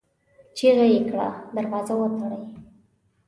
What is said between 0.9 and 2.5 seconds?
يې کړه! دروازه وتړئ!